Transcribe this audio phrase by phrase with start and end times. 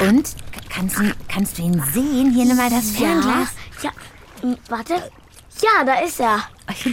[0.00, 0.34] Und?
[0.68, 2.32] Kannst du, kannst du ihn sehen?
[2.34, 3.48] Hier, nimm mal das Fernglas.
[3.82, 3.90] Ja,
[4.40, 4.94] hm, warte.
[5.62, 6.40] Ja, da ist er.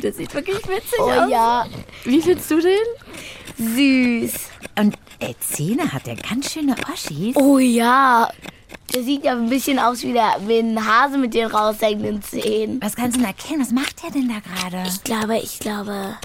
[0.04, 1.30] Das sieht wirklich witzig Oh aus.
[1.32, 1.66] ja,
[2.04, 2.78] Wie findest du den?
[3.58, 4.34] süß.
[4.78, 7.36] Und äh, Zähne hat er ganz schöne Oschis.
[7.36, 8.30] Oh ja.
[8.94, 12.80] Der sieht ja ein bisschen aus wie, der, wie ein Hase mit den raushängenden Zähnen.
[12.82, 13.62] Was kannst du denn erkennen?
[13.62, 14.88] Was macht der denn da gerade?
[14.88, 16.18] Ich glaube, ich glaube.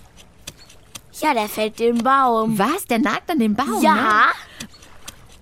[1.21, 2.59] Ja, der fällt den Baum.
[2.59, 2.85] Was?
[2.87, 3.71] Der nagt an dem Baum?
[3.79, 3.83] Ne?
[3.83, 4.27] Ja.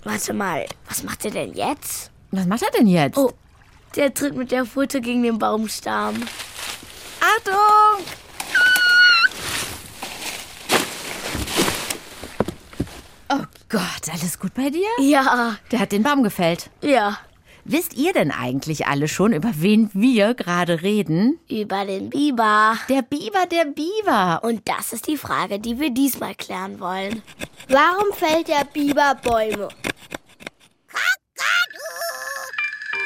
[0.04, 2.10] Warte mal, was macht er denn jetzt?
[2.30, 3.16] Was macht er denn jetzt?
[3.16, 3.32] Oh,
[3.96, 6.14] der tritt mit der Pfote gegen den Baumstamm.
[7.20, 8.04] Achtung!
[13.30, 14.86] Oh Gott, alles gut bei dir?
[15.00, 16.70] Ja, Der hat den Baum gefällt.
[16.82, 17.18] ja.
[17.66, 21.38] Wisst ihr denn eigentlich alle schon, über wen wir gerade reden?
[21.48, 22.76] Über den Biber.
[22.90, 24.40] Der Biber, der Biber.
[24.42, 27.22] Und das ist die Frage, die wir diesmal klären wollen.
[27.68, 29.68] Warum fällt der Biber Bäume?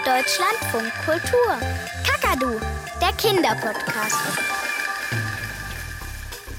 [0.04, 1.58] Deutschlandfunk Kultur.
[2.04, 2.58] Kakadu,
[3.00, 4.57] der Kinderpodcast.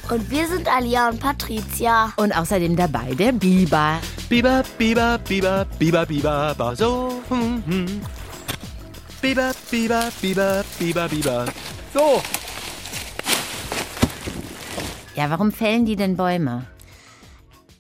[0.10, 2.12] Und wir sind Alia und Patricia.
[2.16, 4.00] Und außerdem dabei der Biber.
[4.28, 7.22] Biber, Biber, Biber, Biber, Biber, ba, so.
[7.30, 8.02] Hm, hm.
[9.22, 11.46] Biber, Biber, Biber, Biber, Biber.
[11.94, 12.24] So.
[15.14, 16.66] Ja, warum fällen die denn Bäume?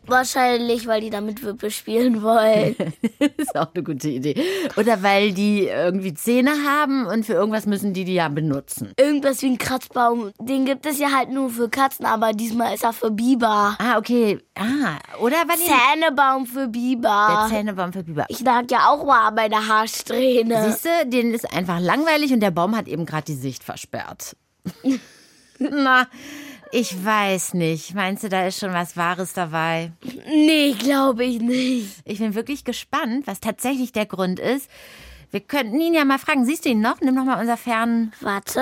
[0.09, 2.75] Wahrscheinlich, weil die damit Wippe spielen wollen.
[3.37, 4.35] Ist auch eine gute Idee.
[4.77, 8.93] Oder weil die irgendwie Zähne haben und für irgendwas müssen die die ja benutzen.
[8.97, 10.31] Irgendwas wie ein Kratzbaum.
[10.39, 13.75] Den gibt es ja halt nur für Katzen, aber diesmal ist er für Biber.
[13.79, 14.39] Ah, okay.
[14.55, 15.57] Ah, oder weil.
[15.57, 17.47] Zähnebaum für Der Biber.
[17.49, 18.25] Zähnebaum für Biber.
[18.29, 20.65] Ich nag ja auch mal an meine Haarsträhne.
[20.65, 24.35] Siehst du, denen ist einfach langweilig und der Baum hat eben gerade die Sicht versperrt.
[25.59, 26.07] Na,
[26.71, 27.95] ich weiß nicht.
[27.95, 29.91] Meinst du, da ist schon was Wahres dabei?
[30.27, 31.97] Nee, glaube ich nicht.
[32.05, 34.69] Ich bin wirklich gespannt, was tatsächlich der Grund ist.
[35.31, 36.45] Wir könnten ihn ja mal fragen.
[36.45, 37.01] Siehst du ihn noch?
[37.01, 38.09] Nimm noch mal unser Fernohr.
[38.21, 38.61] Warte.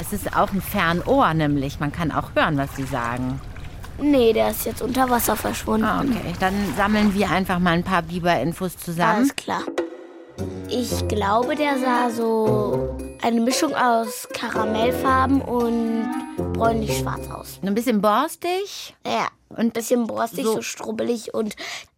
[0.00, 1.78] Es ist auch ein Fernohr, nämlich.
[1.78, 3.40] Man kann auch hören, was sie sagen.
[4.00, 5.84] Nee, der ist jetzt unter Wasser verschwunden.
[5.84, 6.32] Ah, okay.
[6.40, 9.16] Dann sammeln wir einfach mal ein paar Biber-Infos zusammen.
[9.16, 9.62] Alles klar.
[10.68, 16.08] Ich glaube, der sah so eine Mischung aus Karamellfarben und
[16.54, 17.60] bräunlich-schwarz aus.
[17.62, 18.94] Ein bisschen borstig.
[19.06, 20.54] Ja, und ein bisschen borstig, So.
[20.54, 20.62] so.
[20.62, 21.32] strubbelig.
[21.34, 21.54] Und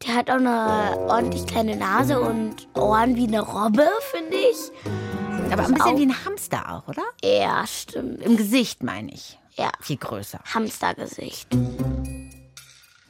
[0.06, 5.52] der hat auch eine ordentlich kleine Nase und Ohren wie eine Robbe, finde ich.
[5.52, 7.02] Aber ein bisschen auch- wie ein Hamster auch, oder?
[7.22, 8.22] Ja, stimmt.
[8.22, 9.38] Im Gesicht, meine ich.
[9.56, 10.40] Ja, Viel größer.
[10.52, 11.48] Hamstergesicht.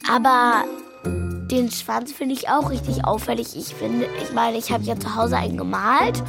[0.07, 0.63] Aber
[1.03, 3.55] den Schwanz finde ich auch richtig auffällig.
[3.55, 6.23] Ich finde, ich meine, ich habe ja zu Hause einen gemalt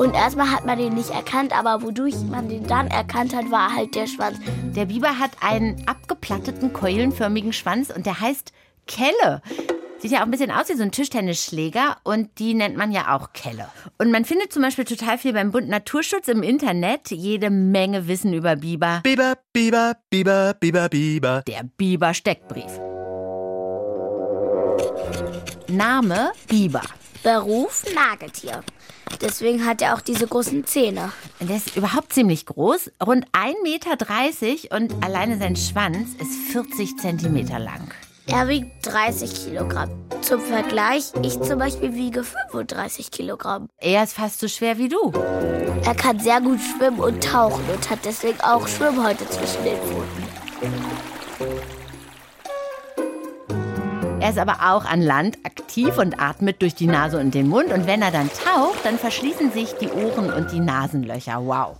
[0.00, 3.76] und erstmal hat man den nicht erkannt, aber wodurch man den dann erkannt hat, war
[3.76, 4.38] halt der Schwanz.
[4.74, 8.54] Der Biber hat einen abgeplatteten, keulenförmigen Schwanz und der heißt
[8.86, 9.42] Kelle.
[9.98, 13.14] Sieht ja auch ein bisschen aus wie so ein Tischtennisschläger und die nennt man ja
[13.14, 13.68] auch Kelle.
[13.98, 17.10] Und man findet zum Beispiel total viel beim Bund Naturschutz im Internet.
[17.10, 19.00] Jede Menge Wissen über Biber.
[19.02, 21.42] Biber, Biber, Biber, Biber, Biber.
[21.46, 22.80] Der Biber-Steckbrief.
[25.68, 26.84] Name Biber.
[27.22, 28.64] Beruf Nagetier.
[29.20, 31.12] Deswegen hat er auch diese großen Zähne.
[31.40, 37.58] Der ist überhaupt ziemlich groß, rund 1,30 Meter und alleine sein Schwanz ist 40 Zentimeter
[37.58, 37.92] lang.
[38.26, 39.90] Er wiegt 30 Kilogramm.
[40.20, 43.68] Zum Vergleich, ich zum Beispiel wiege 35 Kilogramm.
[43.78, 45.12] Er ist fast so schwer wie du.
[45.84, 51.09] Er kann sehr gut schwimmen und tauchen und hat deswegen auch Schwimmhäute zwischen den Pfoten.
[54.30, 57.72] Ist aber auch an Land aktiv und atmet durch die Nase und den Mund.
[57.72, 61.44] Und wenn er dann taucht, dann verschließen sich die Ohren und die Nasenlöcher.
[61.44, 61.76] Wow.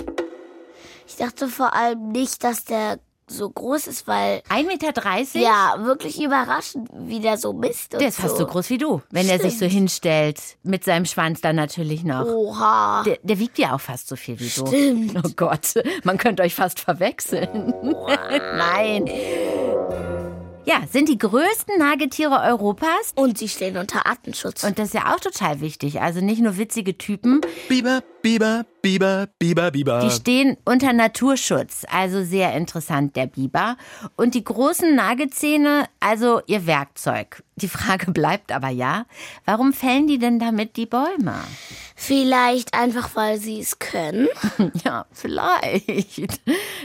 [1.06, 2.99] Ich dachte vor allem nicht, dass der
[3.31, 4.93] so groß ist, weil 1,30 Meter?
[5.34, 7.94] ja, wirklich überraschend, wie der so misst.
[7.94, 10.41] Und Der ist fast so groß wie du, wenn er sich so hinstellt.
[10.62, 12.27] Mit seinem Schwanz dann natürlich noch.
[12.27, 13.05] Oha.
[13.05, 14.67] Der, der wiegt ja auch fast so viel wie du.
[14.67, 15.15] Stimmt.
[15.25, 17.73] Oh Gott, man könnte euch fast verwechseln.
[18.56, 19.08] Nein.
[20.70, 23.12] Ja, sind die größten Nagetiere Europas.
[23.17, 24.62] Und sie stehen unter Artenschutz.
[24.62, 26.00] Und das ist ja auch total wichtig.
[26.00, 29.99] Also nicht nur witzige Typen, Biber, Biber, Biber, Biber, Biber.
[29.99, 31.84] die stehen unter Naturschutz.
[31.90, 33.76] Also sehr interessant, der Biber.
[34.14, 37.43] Und die großen Nagezähne, also ihr Werkzeug.
[37.56, 39.06] Die Frage bleibt aber ja,
[39.46, 41.34] warum fällen die denn damit die Bäume?
[42.02, 44.26] Vielleicht einfach, weil sie es können.
[44.85, 46.41] Ja, vielleicht.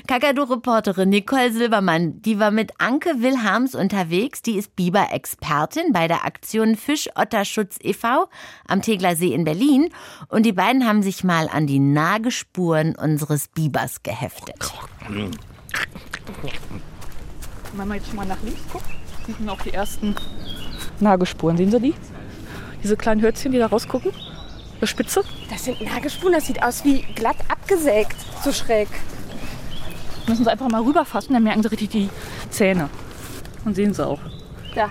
[0.07, 4.41] Kakadu-Reporterin Nicole Silbermann, die war mit Anke Wilhelms unterwegs.
[4.41, 8.27] Die ist Biber-Expertin bei der Aktion Fischotterschutz e.V.
[8.67, 9.89] am Tegler See in Berlin.
[10.27, 14.73] Und die beiden haben sich mal an die Nagespuren unseres Bibers geheftet.
[17.73, 18.85] Wenn man jetzt schon mal nach links guckt,
[19.25, 20.13] sieht man auch die ersten
[20.99, 21.55] Nagelspuren.
[21.55, 21.93] Sehen Sie die?
[22.83, 24.11] Diese kleinen Hölzchen, die da rausgucken?
[24.83, 25.23] Spitze?
[25.49, 28.87] Das sind Nagelspuren, das sieht aus wie glatt abgesägt, so schräg.
[30.27, 32.09] Müssen Sie einfach mal rüberfassen, dann merken Sie richtig die
[32.49, 32.89] Zähne.
[33.63, 34.19] Und sehen Sie auch.
[34.75, 34.89] Da.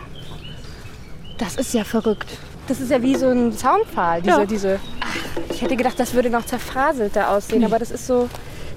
[1.39, 2.39] Das ist ja verrückt.
[2.67, 4.47] Das ist ja wie so ein Zaunpfahl, diese, Ja.
[4.47, 4.81] diese.
[5.01, 5.17] Ach,
[5.51, 8.29] ich hätte gedacht, das würde noch zerfaselt da aussehen, aber das ist so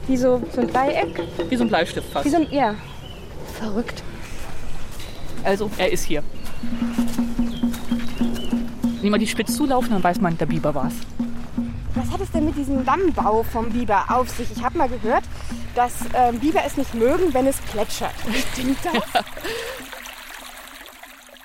[0.08, 1.22] wie so, so ein Dreieck.
[1.50, 2.26] Wie so ein Bleistift fast.
[2.26, 2.76] Wie so ein, ja.
[3.60, 4.04] Verrückt.
[5.44, 6.24] Also, er ist hier.
[9.08, 10.96] Wenn mal die spitz zulaufen, dann weiß man, der Biber war's.
[11.96, 14.52] Was hat es denn mit diesem Dammbau vom Biber auf sich?
[14.52, 15.24] Ich habe mal gehört,
[15.76, 18.12] dass ähm, Biber es nicht mögen, wenn es plätschert.
[18.54, 19.24] Stimmt das?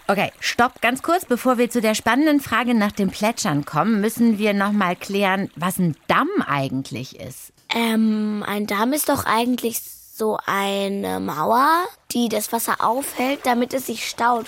[0.08, 4.36] Okay, stopp ganz kurz, bevor wir zu der spannenden Frage nach dem Plätschern kommen, müssen
[4.36, 7.52] wir noch mal klären, was ein Damm eigentlich ist.
[7.72, 13.86] Ähm, ein Damm ist doch eigentlich so eine Mauer, die das Wasser aufhält, damit es
[13.86, 14.46] sich staut.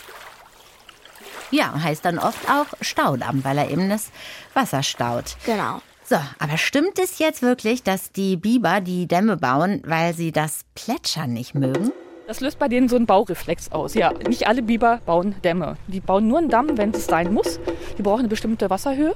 [1.51, 4.11] Ja, heißt dann oft auch Staudamm, weil er eben das
[4.55, 5.37] Wasser staut.
[5.47, 5.81] Genau.
[6.07, 10.65] So, aber stimmt es jetzt wirklich, dass die Biber die Dämme bauen, weil sie das
[10.75, 11.93] Plätschern nicht mögen?
[12.27, 13.95] Das löst bei denen so einen Baureflex aus.
[13.95, 15.77] Ja, nicht alle Biber bauen Dämme.
[15.89, 17.59] Die bauen nur einen Damm, wenn es sein muss.
[17.97, 19.15] Die brauchen eine bestimmte Wasserhöhe,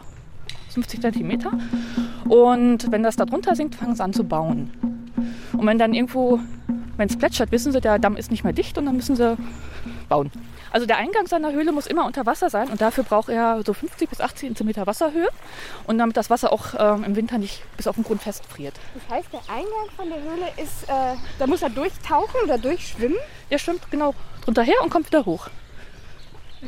[0.75, 1.53] 50 Zentimeter.
[2.29, 4.71] Und wenn das da drunter sinkt, fangen sie an zu bauen.
[5.53, 6.39] Und wenn dann irgendwo,
[6.97, 9.37] wenn es plätschert, wissen sie, der Damm ist nicht mehr dicht und dann müssen sie
[10.09, 10.31] bauen.
[10.71, 13.73] Also der Eingang seiner Höhle muss immer unter Wasser sein und dafür braucht er so
[13.73, 15.29] 50 bis 80 Zentimeter Wasserhöhe.
[15.87, 18.75] Und damit das Wasser auch ähm, im Winter nicht bis auf den Grund festfriert.
[18.95, 23.19] Das heißt, der Eingang von der Höhle ist, äh, da muss er durchtauchen oder durchschwimmen.
[23.51, 25.49] Er schwimmt genau drunter her und kommt wieder hoch.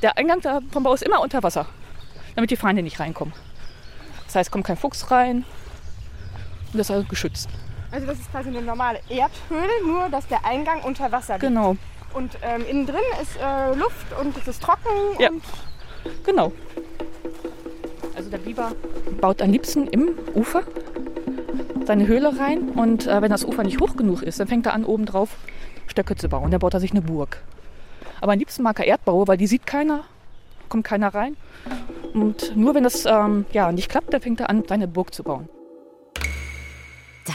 [0.02, 1.66] Der Eingang vom Bau ist immer unter Wasser,
[2.36, 3.34] damit die Feinde nicht reinkommen.
[4.26, 5.44] Das heißt, kommt kein Fuchs rein
[6.72, 7.48] und das ist also geschützt.
[7.90, 11.46] Also das ist quasi eine normale Erdhöhle, nur dass der Eingang unter Wasser liegt.
[11.46, 11.76] Genau,
[12.14, 14.88] Und ähm, innen drin ist äh, Luft und es ist trocken.
[15.18, 15.30] Ja.
[15.30, 15.42] Und
[16.24, 16.52] genau.
[18.16, 18.72] Also der Biber
[19.20, 20.62] baut am liebsten im Ufer
[21.86, 24.74] seine Höhle rein und äh, wenn das Ufer nicht hoch genug ist, dann fängt er
[24.74, 25.30] an, oben drauf
[25.86, 26.50] Stöcke zu bauen.
[26.50, 27.42] Dann baut er sich eine Burg.
[28.20, 30.04] Aber am liebsten mag er Erdbaue, weil die sieht keiner,
[30.68, 31.36] kommt keiner rein.
[32.12, 35.22] Und nur wenn das ähm, ja, nicht klappt, dann fängt er an, seine Burg zu
[35.22, 35.48] bauen.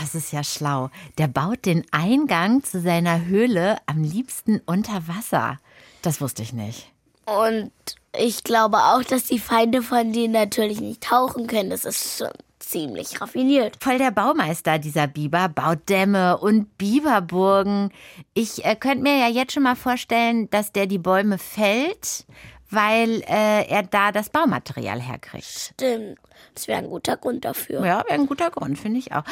[0.02, 0.90] Das ist ja schlau.
[1.18, 5.58] Der baut den Eingang zu seiner Höhle am liebsten unter Wasser.
[6.02, 6.92] Das wusste ich nicht.
[7.26, 7.72] Und
[8.18, 11.70] ich glaube auch, dass die Feinde von denen natürlich nicht tauchen können.
[11.70, 13.78] Das ist schon ziemlich raffiniert.
[13.80, 17.92] Voll der Baumeister, dieser Biber, baut Dämme und Biberburgen.
[18.34, 22.26] Ich äh, könnte mir ja jetzt schon mal vorstellen, dass der die Bäume fällt,
[22.70, 25.46] weil äh, er da das Baumaterial herkriegt.
[25.46, 26.18] Stimmt.
[26.54, 27.86] Das wäre ein guter Grund dafür.
[27.86, 29.24] Ja, wäre ein guter Grund, finde ich auch.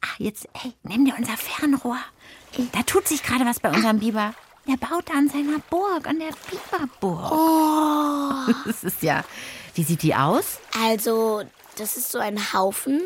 [0.00, 1.98] Ach, jetzt, hey, nimm dir unser Fernrohr.
[2.72, 4.34] Da tut sich gerade was bei unserem Biber.
[4.68, 7.32] Der baut da an seiner Burg, an der Biberburg.
[7.32, 8.52] Oh.
[8.64, 9.24] Das ist ja.
[9.74, 10.58] Wie sieht die aus?
[10.84, 11.42] Also,
[11.78, 13.02] das ist so ein Haufen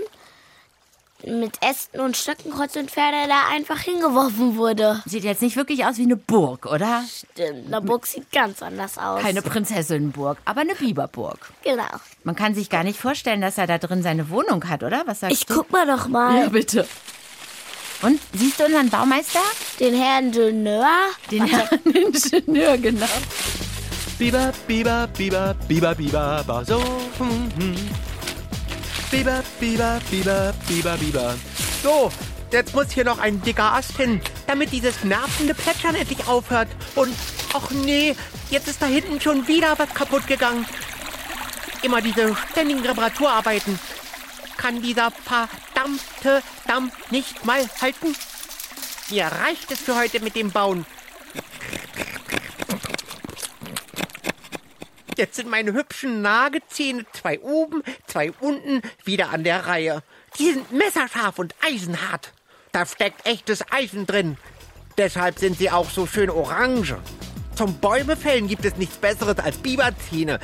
[1.26, 5.02] mit Ästen und Stöcken kreuz und quer, der da einfach hingeworfen wurde.
[5.06, 7.05] Sieht jetzt nicht wirklich aus wie eine Burg, oder?
[7.08, 9.20] Stimmt, eine Burg sieht ganz anders aus.
[9.22, 11.38] Keine Prinzessinnenburg, aber eine Biberburg.
[11.64, 11.84] Genau.
[12.25, 15.02] Man kann sich gar nicht vorstellen, dass er da drin seine Wohnung hat, oder?
[15.06, 15.55] Was sagst Ich du?
[15.55, 16.43] guck mal doch mal.
[16.43, 16.87] Ja, bitte.
[18.02, 19.40] Und siehst du unseren Baumeister?
[19.78, 20.88] Den Herrn Ingenieur.
[21.30, 23.06] Den Herrn Ingenieur, genau.
[24.18, 26.78] Biber, Biber, Biber, Biber, Biber, ba so.
[27.18, 27.76] hm, hm.
[29.11, 31.35] Biber, Biber, Biber, Biber, Biber.
[31.83, 32.12] So,
[32.52, 36.69] jetzt muss hier noch ein dicker Ast hin, damit dieses nervende Plätschern endlich aufhört.
[36.95, 37.17] Und,
[37.52, 38.14] ach nee,
[38.50, 40.64] jetzt ist da hinten schon wieder was kaputt gegangen.
[41.83, 43.81] Immer diese ständigen Reparaturarbeiten.
[44.57, 48.14] Kann dieser verdammte Damm nicht mal halten?
[49.11, 50.87] Mir reicht es für heute mit dem Bauen.
[55.21, 60.03] Jetzt sind meine hübschen Nagezähne, zwei oben, zwei unten, wieder an der Reihe.
[60.39, 62.33] Die sind messerscharf und eisenhart.
[62.73, 64.39] Da steckt echtes Eisen drin.
[64.97, 66.97] Deshalb sind sie auch so schön orange.
[67.55, 70.41] Zum Bäumefällen gibt es nichts Besseres als Biberzähne.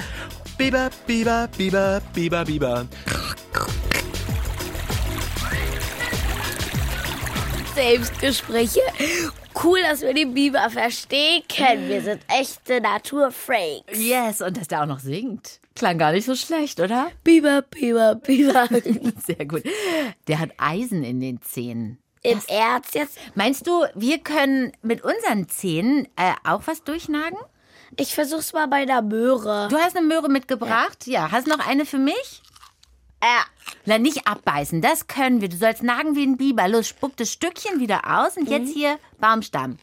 [0.59, 2.87] Biber, Biber, Biber, Biber, Biber.
[7.77, 8.81] Selbstgespräche.
[9.63, 11.91] Cool, dass wir den Biber verstehen können.
[11.91, 13.99] Wir sind echte Naturfreaks.
[13.99, 15.61] Yes, und dass der auch noch singt.
[15.75, 17.11] Klang gar nicht so schlecht, oder?
[17.23, 18.67] Biber, Biber, Biber.
[19.27, 19.63] Sehr gut.
[20.27, 21.99] Der hat Eisen in den Zähnen.
[22.23, 23.19] Im Erz jetzt.
[23.35, 27.37] Meinst du, wir können mit unseren Zähnen äh, auch was durchnagen?
[27.99, 29.69] Ich versuch's mal bei der Möhre.
[29.69, 31.07] Du hast eine Möhre mitgebracht?
[31.07, 31.31] Ja.
[31.31, 32.43] Hast noch eine für mich?
[33.89, 35.49] Na, nicht abbeißen, das können wir.
[35.49, 36.67] Du sollst nagen wie ein Biber.
[36.69, 39.79] Los, spuck das Stückchen wieder aus und jetzt hier Baumstamm.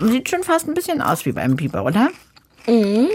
[0.00, 2.10] Sieht schon fast ein bisschen aus wie beim Biber, oder?
[2.66, 3.08] Mhm.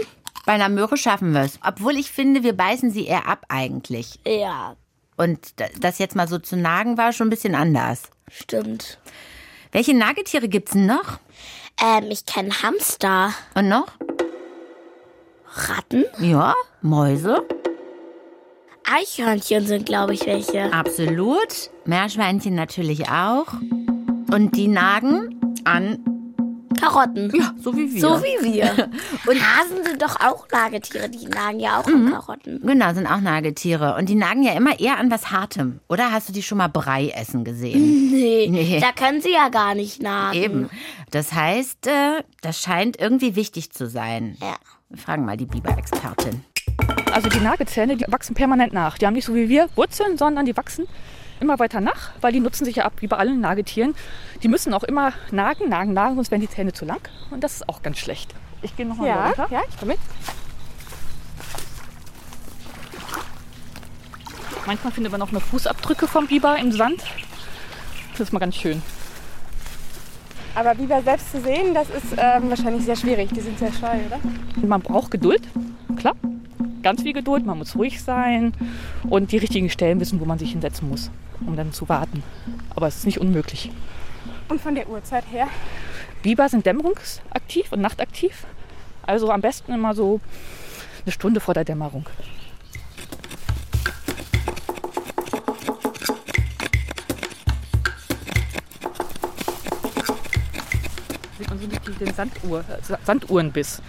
[0.44, 1.58] Bei einer Möhre schaffen wir es.
[1.66, 4.20] Obwohl ich finde, wir beißen sie eher ab eigentlich.
[4.26, 4.76] Ja,
[5.16, 8.02] Und das jetzt mal so zu nagen war schon ein bisschen anders.
[8.30, 8.98] stimmt.
[9.76, 11.18] Welche Nagetiere gibt's denn noch?
[11.78, 13.34] Ähm, ich kenne Hamster.
[13.54, 13.88] Und noch?
[15.54, 16.06] Ratten?
[16.18, 17.46] Ja, Mäuse.
[18.90, 20.72] Eichhörnchen sind, glaube ich, welche.
[20.72, 21.68] Absolut.
[21.84, 23.48] Meerschweinchen natürlich auch.
[24.32, 26.15] Und die nagen an,
[26.76, 27.32] Karotten.
[27.34, 28.00] ja, so wie wir.
[28.00, 28.88] So wie wir.
[29.26, 31.08] Und Hasen sind doch auch Nagetiere.
[31.08, 32.60] Die nagen ja auch an Karotten.
[32.62, 33.96] Genau, sind auch Nagetiere.
[33.96, 35.80] Und die nagen ja immer eher an was Hartem.
[35.88, 38.10] Oder hast du die schon mal Brei essen gesehen?
[38.10, 38.80] Nee, Nee.
[38.80, 40.36] da können sie ja gar nicht nagen.
[40.38, 40.70] Eben.
[41.10, 44.36] Das heißt, äh, das scheint irgendwie wichtig zu sein.
[44.40, 44.56] Ja.
[44.88, 46.44] Wir fragen mal die Biber-Expertin.
[47.12, 48.98] Also die Nagezähne, die wachsen permanent nach.
[48.98, 50.86] Die haben nicht so wie wir Wurzeln, sondern die wachsen
[51.40, 53.94] immer weiter nach, weil die nutzen sich ja ab, wie bei allen Nagetieren.
[54.42, 57.00] Die müssen auch immer nagen, nagen, nagen, sonst werden die Zähne zu lang.
[57.30, 58.34] Und das ist auch ganz schlecht.
[58.62, 59.46] Ich gehe nochmal Ja, runter.
[59.50, 60.00] ja, ich komme mit.
[64.66, 67.02] Manchmal findet man auch noch Fußabdrücke vom Biber im Sand.
[68.12, 68.82] Das ist mal ganz schön.
[70.54, 73.28] Aber Biber selbst zu sehen, das ist ähm, wahrscheinlich sehr schwierig.
[73.32, 74.18] Die sind sehr scheu, oder?
[74.66, 75.42] Man braucht Geduld,
[75.96, 76.14] klar.
[76.86, 78.52] Ganz viel Geduld, man muss ruhig sein
[79.10, 81.10] und die richtigen Stellen wissen, wo man sich hinsetzen muss,
[81.44, 82.22] um dann zu warten.
[82.76, 83.72] Aber es ist nicht unmöglich.
[84.48, 85.48] Und von der Uhrzeit her.
[86.22, 88.46] Biber sind dämmerungsaktiv und nachtaktiv.
[89.04, 90.20] Also am besten immer so
[91.04, 92.06] eine Stunde vor der Dämmerung.
[101.38, 103.82] Sieht man so richtig den Sanduhr, äh, Sa- Sanduhrenbiss.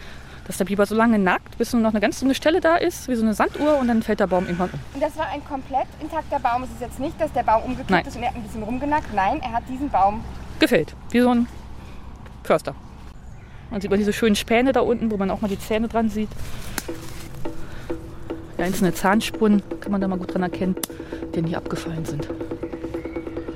[0.47, 3.09] Dass der Biber so lange nagt, bis nur noch eine ganz dünne Stelle da ist,
[3.09, 4.79] wie so eine Sanduhr, und dann fällt der Baum irgendwann um.
[4.93, 6.63] Und das war ein komplett intakter Baum.
[6.63, 8.05] Es ist jetzt nicht, dass der Baum umgekippt Nein.
[8.05, 9.13] ist und er hat ein bisschen rumgenackt.
[9.13, 10.23] Nein, er hat diesen Baum.
[10.59, 11.47] Gefällt, wie so ein
[12.43, 12.73] Förster.
[13.69, 16.09] Man sieht man diese schönen Späne da unten, wo man auch mal die Zähne dran
[16.09, 16.29] sieht.
[18.57, 20.75] Die einzelne Zahnspuren kann man da mal gut dran erkennen,
[21.35, 22.29] die nicht abgefallen sind.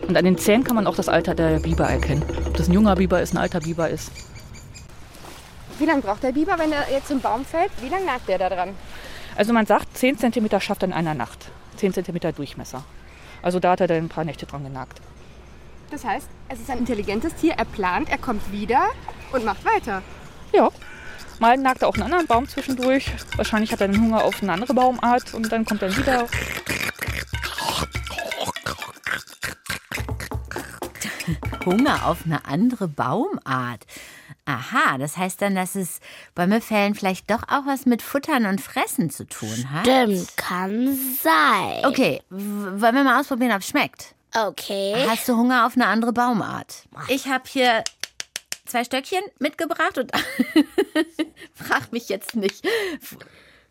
[0.08, 2.24] Und an den Zähnen kann man auch das Alter der Biber erkennen.
[2.46, 4.12] Ob das ein junger Biber ist, ein alter Biber ist.
[5.82, 7.72] Wie lange braucht der Biber, wenn er jetzt zum Baum fällt?
[7.82, 8.76] Wie lange nagt der da dran?
[9.36, 11.50] Also man sagt, 10 cm schafft er in einer Nacht.
[11.78, 12.84] 10 cm Durchmesser.
[13.42, 15.02] Also da hat er dann ein paar Nächte dran genagt.
[15.90, 17.54] Das heißt, es ist ein intelligentes Tier.
[17.54, 18.90] Er plant, er kommt wieder
[19.32, 20.04] und macht weiter.
[20.54, 20.70] Ja.
[21.40, 23.12] Mal nagt er auch einen anderen Baum zwischendurch.
[23.36, 26.28] Wahrscheinlich hat er den Hunger auf eine andere Baumart und dann kommt er wieder.
[31.66, 33.88] Hunger auf eine andere Baumart.
[34.52, 36.02] Aha, das heißt dann, dass es
[36.36, 39.88] Bäume fällen vielleicht doch auch was mit Futtern und Fressen zu tun hat?
[39.88, 41.86] Stimmt, kann sein.
[41.86, 44.14] Okay, wollen wir mal ausprobieren, ob es schmeckt?
[44.36, 44.94] Okay.
[45.08, 46.84] Hast du Hunger auf eine andere Baumart?
[47.08, 47.84] Ich habe hier
[48.66, 50.12] zwei Stöckchen mitgebracht und
[51.54, 52.66] frag mich jetzt nicht.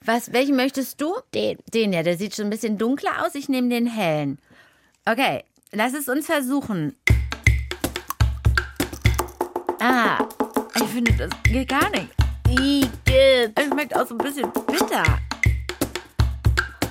[0.02, 1.14] Was, welchen möchtest du?
[1.34, 1.58] Den.
[1.74, 3.34] Den ja, der sieht schon ein bisschen dunkler aus.
[3.34, 4.38] Ich nehme den hellen.
[5.04, 6.96] Okay, lass es uns versuchen.
[9.82, 10.28] Ah,
[10.90, 12.08] finde, das geht gar nicht.
[12.48, 13.52] Igitt.
[13.54, 15.04] Es schmeckt auch so ein bisschen bitter.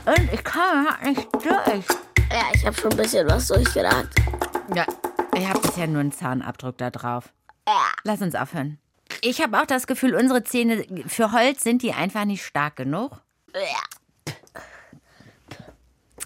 [0.05, 1.85] Und ich komme nicht durch.
[2.31, 4.07] Ja, ich habe schon ein bisschen was durchgedacht.
[4.73, 4.85] Ja,
[5.35, 7.33] ich habe bisher nur einen Zahnabdruck da drauf.
[7.67, 7.85] Ja.
[8.03, 8.79] Lass uns aufhören.
[9.21, 13.21] Ich habe auch das Gefühl, unsere Zähne für Holz sind die einfach nicht stark genug.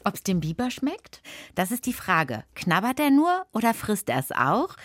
[0.05, 1.21] Ob es dem Biber schmeckt?
[1.55, 2.43] Das ist die Frage.
[2.55, 4.75] Knabbert er nur oder frisst er es auch?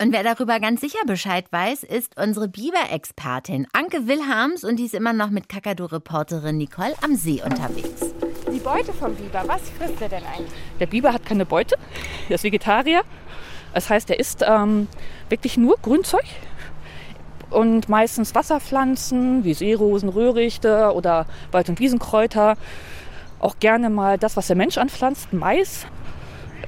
[0.00, 4.94] Und wer darüber ganz sicher Bescheid weiß, ist unsere Biber-Expertin Anke Wilhelms und die ist
[4.94, 8.12] immer noch mit Kakadu-Reporterin Nicole am See unterwegs.
[8.52, 10.52] Die Beute vom Biber, was frisst er denn eigentlich?
[10.78, 11.76] Der Biber hat keine Beute,
[12.28, 13.02] er ist Vegetarier.
[13.72, 14.88] Das heißt, er isst ähm,
[15.30, 16.24] wirklich nur Grünzeug
[17.50, 22.56] und meistens Wasserpflanzen wie Seerosen, Röhrichte oder Wald- und Wiesenkräuter.
[23.38, 25.86] Auch gerne mal das, was der Mensch anpflanzt, Mais,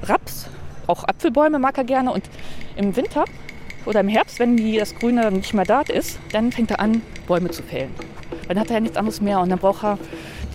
[0.03, 0.49] Raps,
[0.87, 2.13] auch Apfelbäume mag er gerne.
[2.13, 2.29] Und
[2.77, 3.25] im Winter
[3.87, 7.03] oder im Herbst, wenn die, das Grüne nicht mehr da ist, dann fängt er an,
[7.27, 7.95] Bäume zu fällen.
[8.49, 9.99] Dann hat er ja nichts anderes mehr und dann braucht er,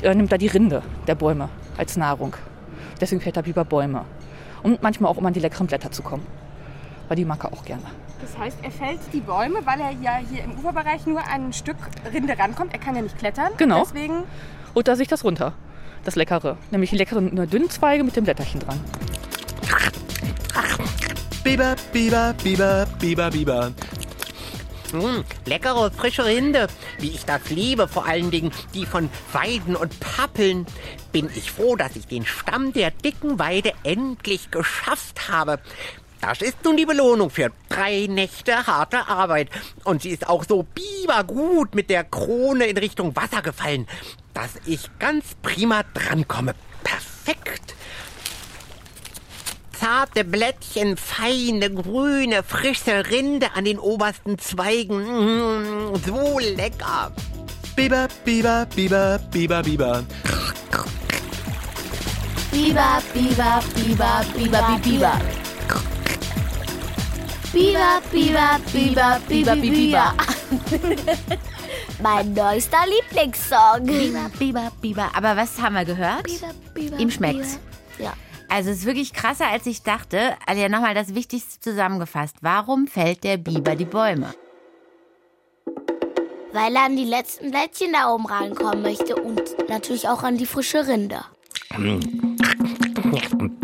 [0.01, 2.35] äh, nimmt er die Rinde der Bäume als Nahrung.
[3.01, 4.05] Deswegen fällt der Biber Bäume.
[4.61, 6.25] Und manchmal auch, um an die leckeren Blätter zu kommen.
[7.07, 7.83] Weil die mag er auch gerne.
[8.21, 11.53] Das heißt, er fällt die Bäume, weil er ja hier im Uferbereich nur an ein
[11.53, 11.75] Stück
[12.13, 12.73] Rinde rankommt.
[12.73, 13.51] Er kann ja nicht klettern.
[13.57, 13.83] Genau.
[13.83, 14.23] Deswegen
[14.73, 15.53] Holt er sich das runter.
[16.03, 16.57] Das Leckere.
[16.71, 18.79] Nämlich die leckeren nur dünnen Zweige mit dem Blätterchen dran.
[21.43, 23.71] Biber, Biber, Biber, Biber, Biber.
[24.93, 26.67] Mmh, leckere, frische Rinde.
[26.99, 30.65] Wie ich das liebe, vor allen Dingen die von Weiden und Pappeln.
[31.11, 35.59] Bin ich froh, dass ich den Stamm der dicken Weide endlich geschafft habe.
[36.25, 39.49] Das ist nun die Belohnung für drei Nächte harte Arbeit.
[39.83, 43.87] Und sie ist auch so bibergut mit der Krone in Richtung Wasser gefallen,
[44.33, 46.55] dass ich ganz prima drankomme.
[46.81, 47.75] Perfekt.
[49.73, 55.03] Zarte Blättchen, feine, grüne, frische Rinde an den obersten Zweigen.
[55.03, 57.11] Mmh, so lecker.
[57.75, 60.05] Biber, Biber, Biber, Biber, Biber.
[62.49, 64.79] Biber, Biber, Biber, Biber, Biber.
[64.83, 65.42] Biber,
[67.53, 68.59] Biber, Biber,
[69.29, 70.13] Biber, Biber.
[72.01, 73.85] mein neuester Lieblingssong.
[73.85, 75.11] Biber, Biber, Biber.
[75.13, 76.25] Aber was haben wir gehört?
[76.97, 77.59] Ihm schmeckt's.
[77.99, 78.13] Ja.
[78.49, 80.35] Also es ist wirklich krasser, als ich dachte.
[80.47, 82.37] Also ja, nochmal das Wichtigste zusammengefasst.
[82.41, 84.33] Warum fällt der Biber die Bäume?
[86.53, 90.47] Weil er an die letzten Blättchen da oben rankommen möchte und natürlich auch an die
[90.47, 91.23] frische Rinde.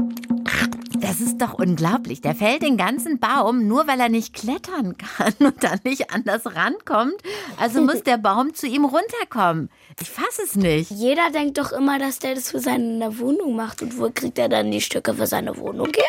[1.10, 2.22] Das ist doch unglaublich.
[2.22, 6.46] Der fällt den ganzen Baum, nur weil er nicht klettern kann und dann nicht anders
[6.46, 7.16] rankommt.
[7.60, 9.72] Also muss der Baum zu ihm runterkommen.
[10.00, 10.92] Ich fasse es nicht.
[10.92, 13.82] Jeder denkt doch immer, dass der das für seine Wohnung macht.
[13.82, 16.06] Und wo kriegt er dann die Stücke für seine Wohnung her?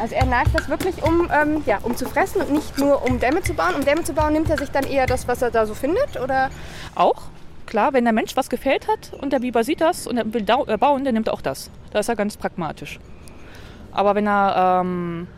[0.00, 3.20] Also er nagt das wirklich, um, ähm, ja, um zu fressen und nicht nur um
[3.20, 3.74] Dämme zu bauen.
[3.74, 6.18] Um Dämme zu bauen nimmt er sich dann eher das, was er da so findet?
[6.18, 6.50] Oder?
[6.94, 7.24] Auch,
[7.66, 10.46] klar, wenn der Mensch was gefällt hat und der Biber sieht das und er will
[10.48, 11.70] äh, bauen, dann nimmt er auch das.
[11.92, 12.98] Da ist er ganz pragmatisch.
[13.92, 15.28] Aber wenn er ähm,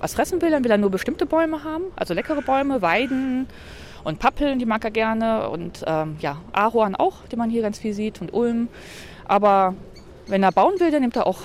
[0.00, 3.46] was fressen will, dann will er nur bestimmte Bäume haben, also leckere Bäume, Weiden
[4.02, 7.78] und Pappeln, die mag er gerne und ähm, ja, Ahorn auch, den man hier ganz
[7.78, 8.68] viel sieht und Ulm.
[9.26, 9.74] Aber
[10.26, 11.42] wenn er bauen will, dann nimmt er auch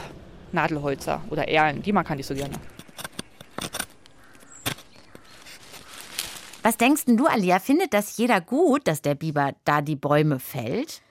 [0.54, 2.56] Nadelholzer oder Erlen, die mag er nicht so gerne.
[6.64, 7.60] Was denkst du, Alia?
[7.60, 11.02] Findet das jeder gut, dass der Biber da die Bäume fällt?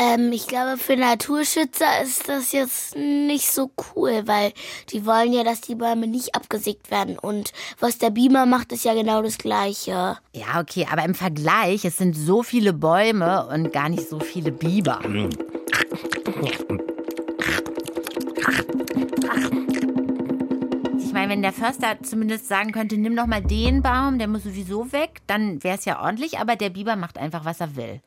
[0.00, 4.52] Ähm, ich glaube, für Naturschützer ist das jetzt nicht so cool, weil
[4.90, 7.18] die wollen ja, dass die Bäume nicht abgesägt werden.
[7.18, 10.16] Und was der Biber macht, ist ja genau das Gleiche.
[10.32, 14.52] Ja, okay, aber im Vergleich, es sind so viele Bäume und gar nicht so viele
[14.52, 15.00] Biber.
[20.98, 24.44] Ich meine, wenn der Förster zumindest sagen könnte, nimm doch mal den Baum, der muss
[24.44, 28.00] sowieso weg, dann wäre es ja ordentlich, aber der Biber macht einfach, was er will.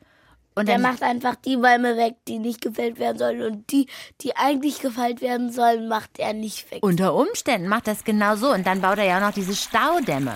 [0.54, 3.42] Und Der macht einfach die Bäume weg, die nicht gefällt werden sollen.
[3.42, 3.86] Und die,
[4.20, 6.82] die eigentlich gefällt werden sollen, macht er nicht weg.
[6.82, 8.52] Unter Umständen macht das genau so.
[8.52, 10.34] Und dann baut er ja auch noch diese Staudämme.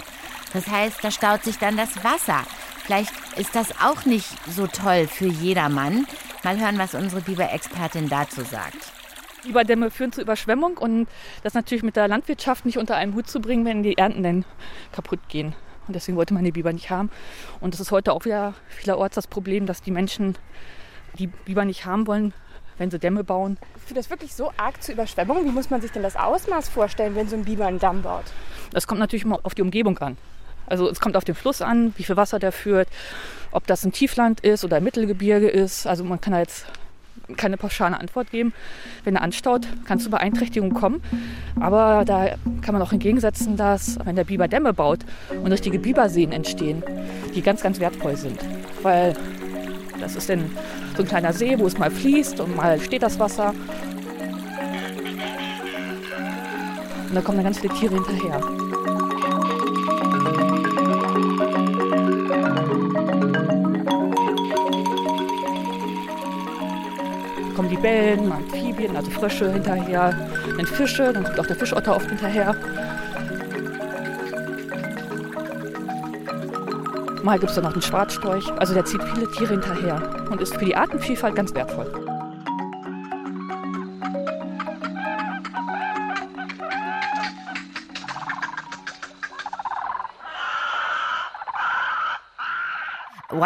[0.55, 2.45] Das heißt, da staut sich dann das Wasser.
[2.85, 6.07] Vielleicht ist das auch nicht so toll für jedermann.
[6.45, 8.93] Mal hören, was unsere Biber-Expertin dazu sagt.
[9.45, 11.09] Biberdämme führen zu Überschwemmung und
[11.43, 14.45] das natürlich mit der Landwirtschaft nicht unter einen Hut zu bringen, wenn die Ernten dann
[14.93, 15.55] kaputt gehen.
[15.87, 17.11] Und deswegen wollte man die Biber nicht haben.
[17.61, 20.37] Und das ist heute auch wieder vielerorts das Problem, dass die Menschen
[21.19, 22.35] die Biber nicht haben wollen,
[22.79, 23.59] wenn sie Dämme bauen.
[23.87, 25.45] Führt das wirklich so arg zu Überschwemmungen?
[25.45, 28.25] Wie muss man sich denn das Ausmaß vorstellen, wenn so ein Biber einen Damm baut?
[28.73, 30.17] Das kommt natürlich immer auf die Umgebung an.
[30.67, 32.89] Also es kommt auf den Fluss an, wie viel Wasser der führt,
[33.53, 35.87] ob das ein Tiefland ist oder ein Mittelgebirge ist.
[35.87, 36.67] Also man kann da jetzt
[37.37, 38.53] keine pauschale Antwort geben.
[39.05, 41.03] Wenn er anstaut, kann es zu Beeinträchtigungen kommen.
[41.61, 45.01] Aber da kann man auch entgegensetzen, dass wenn der Biber Dämme baut
[45.43, 46.83] und richtige Biberseen entstehen,
[47.35, 48.39] die ganz, ganz wertvoll sind.
[48.83, 49.15] Weil
[50.01, 50.51] das ist dann
[50.97, 53.55] so ein kleiner See, wo es mal fließt und mal steht das Wasser.
[57.09, 58.66] Und da kommen dann ganz viele Tiere hinterher.
[67.87, 70.13] Libellen, Amphibien, also Frösche hinterher,
[70.57, 72.57] dann Fische, dann kommt auch der Fischotter oft hinterher.
[77.23, 80.57] Mal gibt es dann noch den Schwarzstorch, also der zieht viele Tiere hinterher und ist
[80.57, 82.16] für die Artenvielfalt ganz wertvoll.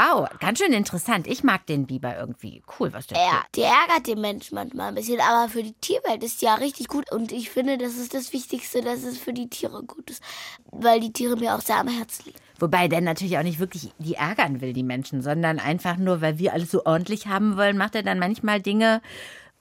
[0.00, 1.26] Wow, ganz schön interessant.
[1.26, 2.62] Ich mag den Biber irgendwie.
[2.78, 6.24] Cool, was der Ja, die ärgert den Menschen manchmal ein bisschen, aber für die Tierwelt
[6.24, 7.12] ist ja richtig gut.
[7.12, 10.22] Und ich finde, das ist das Wichtigste, dass es für die Tiere gut ist.
[10.70, 12.38] Weil die Tiere mir auch sehr am Herzen liegen.
[12.58, 16.38] Wobei der natürlich auch nicht wirklich die ärgern will, die Menschen, sondern einfach nur, weil
[16.38, 19.02] wir alles so ordentlich haben wollen, macht er dann manchmal Dinge,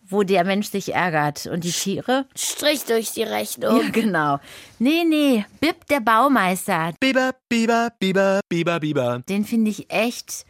[0.09, 1.45] wo der Mensch sich ärgert.
[1.45, 2.25] Und die Tiere?
[2.35, 3.81] Strich durch die Rechnung.
[3.81, 4.39] Ja, genau.
[4.79, 9.23] Nee, nee, Bib der Baumeister, Biber, Biber, Biber, Biber, Biber.
[9.29, 10.45] den finde ich echt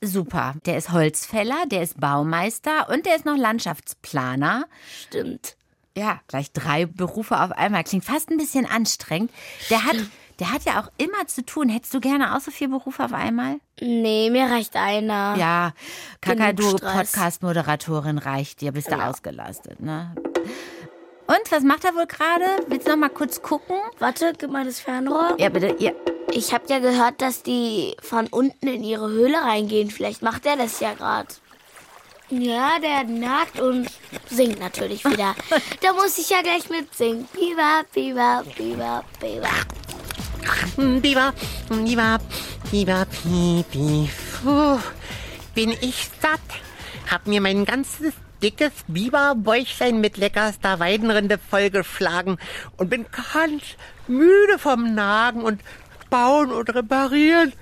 [0.00, 0.54] super.
[0.66, 4.64] Der ist Holzfäller, der ist Baumeister und der ist noch Landschaftsplaner.
[5.08, 5.56] Stimmt.
[5.96, 7.82] Ja, gleich drei Berufe auf einmal.
[7.82, 9.32] Klingt fast ein bisschen anstrengend.
[9.68, 9.96] Der hat
[10.38, 11.68] Der hat ja auch immer zu tun.
[11.68, 13.58] Hättest du gerne auch so viele Berufe auf einmal?
[13.80, 15.34] Nee, mir reicht einer.
[15.36, 15.72] Ja,
[16.20, 17.12] Genug Kakadu, Stress.
[17.12, 20.14] Podcast-Moderatorin reicht dir, bist du ausgelastet, ne?
[21.26, 22.44] Und, was macht er wohl gerade?
[22.68, 23.76] Willst du noch mal kurz gucken?
[23.98, 25.34] Warte, gib mal das Fernrohr.
[25.38, 25.92] Ja, bitte, ja.
[26.30, 29.90] Ich habe ja gehört, dass die von unten in ihre Höhle reingehen.
[29.90, 31.28] Vielleicht macht er das ja gerade.
[32.30, 33.90] Ja, der nagt und
[34.28, 35.34] singt natürlich wieder.
[35.80, 37.26] da muss ich ja gleich mitsingen.
[37.32, 39.48] Biber, Biber, Biber, Biber.
[40.76, 41.32] Biber,
[41.68, 42.18] Biber,
[42.70, 43.06] Biber.
[44.42, 44.78] Puh,
[45.54, 46.40] bin ich satt.
[47.10, 52.38] Hab mir mein ganzes dickes Biberbäuchlein mit leckerster Weidenrinde vollgeschlagen
[52.76, 53.62] und bin ganz
[54.06, 55.60] müde vom Nagen und
[56.10, 57.52] Bauen und Reparieren.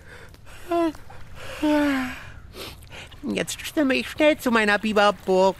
[3.22, 5.57] Jetzt stimme ich schnell zu meiner Biberburg,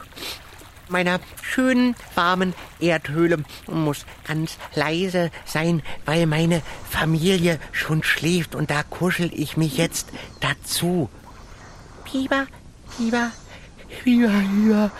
[0.89, 8.71] meiner schönen, warmen Erdhöhle und muss ganz leise sein, weil meine Familie schon schläft und
[8.71, 10.09] da kuschel ich mich jetzt
[10.41, 11.09] dazu.
[12.05, 12.47] Biber,
[12.97, 13.31] Biber,
[14.05, 14.91] Biber, Biber,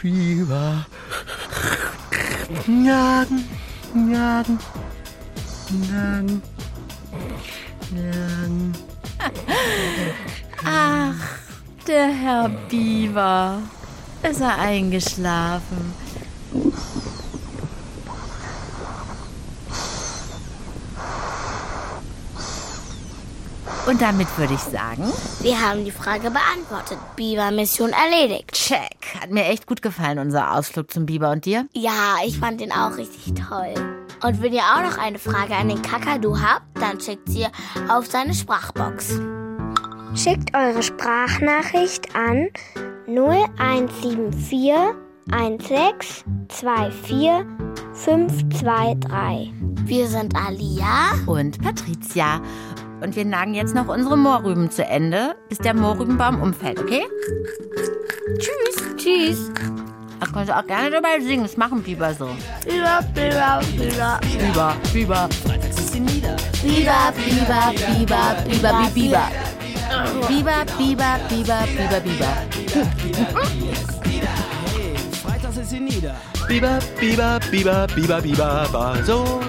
[0.00, 0.86] Biber.
[2.66, 3.44] Jagen,
[4.10, 4.58] jagen,
[5.90, 6.42] jagen,
[7.94, 8.74] jagen.
[10.64, 11.14] Ach,
[11.86, 13.62] der Herr Biber.
[14.28, 15.92] Ist er eingeschlafen?
[23.86, 26.96] Und damit würde ich sagen, Wir haben die Frage beantwortet.
[27.16, 28.52] Biber-Mission erledigt.
[28.52, 28.96] check.
[29.20, 31.30] Hat mir echt gut gefallen, unser Ausflug zum Biber.
[31.30, 31.68] Und dir?
[31.74, 33.74] Ja, ich fand den auch richtig toll.
[34.22, 37.46] Und wenn ihr auch noch eine Frage an den Kakadu habt, dann schickt sie
[37.88, 39.20] auf seine Sprachbox.
[40.14, 42.48] Schickt eure Sprachnachricht an
[43.06, 44.72] 0174
[45.30, 47.46] 1624
[47.94, 49.52] 523.
[49.86, 51.14] Wir sind Alia.
[51.26, 52.42] Und Patricia.
[53.00, 57.02] Und wir nagen jetzt noch unsere Mohrrüben zu Ende, bis der Mohrrübenbaum umfällt, okay?
[58.38, 58.94] Tschüss.
[58.96, 59.50] Tschüss.
[60.20, 61.42] Da kannst du auch gerne dabei singen.
[61.42, 62.28] Das machen Biber so.
[62.64, 64.20] Biber, Biber, Biber.
[64.38, 65.28] Biber, Biber.
[66.62, 67.12] Biber, Biber,
[67.98, 69.28] Biber, Biber, Biber.
[70.28, 72.53] Biber, Biber, Biber, Biber, Biber, Biber.
[75.22, 76.16] Freitags ist sie nieder.
[76.48, 79.40] Biber, Biber, Biber, Biber, Biber, ba, so.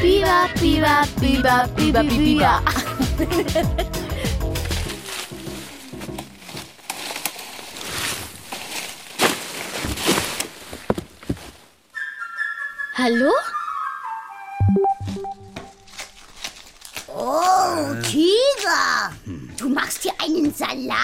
[0.00, 2.62] Biber, Biber, Biber, Biber, Biber.
[12.94, 13.32] Hallo?
[17.06, 19.12] Oh, Tiger!
[19.58, 20.94] Du machst hier einen Salat?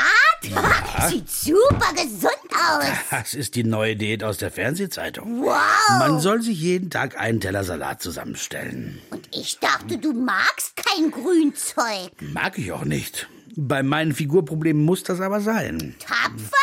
[1.10, 2.84] Sieht super gesund aus.
[3.10, 5.42] Das ist die neue Diät aus der Fernsehzeitung.
[5.42, 5.98] Wow!
[5.98, 9.00] Man soll sich jeden Tag einen Teller Salat zusammenstellen.
[9.10, 12.12] Und ich dachte, du magst kein Grünzeug.
[12.20, 13.28] Mag ich auch nicht.
[13.56, 15.96] Bei meinen Figurproblemen muss das aber sein.
[15.98, 16.56] Tapfer,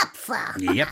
[0.00, 0.74] tapfer.
[0.74, 0.86] Ja.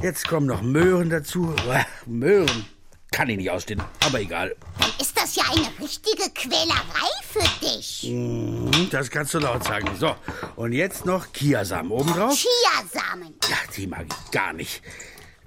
[0.00, 1.52] Jetzt kommen noch Möhren dazu.
[2.06, 2.66] Möhren
[3.12, 4.54] kann ich nicht ausstehen, aber egal.
[4.78, 8.04] Dann ist das ja eine richtige Quälerei für dich.
[8.10, 9.88] Mhm, Das kannst du laut sagen.
[9.98, 10.14] So,
[10.56, 12.34] und jetzt noch Kiasamen obendrauf.
[12.36, 13.34] Chiasamen.
[13.48, 14.82] Ja, die mag ich gar nicht.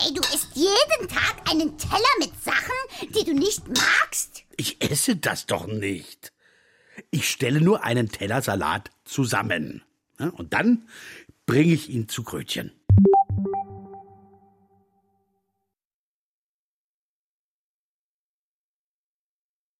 [0.01, 4.43] Ey, du isst jeden Tag einen Teller mit Sachen, die du nicht magst.
[4.55, 6.31] Ich esse das doch nicht.
[7.11, 9.83] Ich stelle nur einen Teller Salat zusammen.
[10.17, 10.87] Und dann
[11.45, 12.71] bringe ich ihn zu Krötchen.